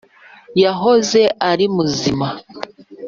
[0.63, 2.27] yahoze ari muzima.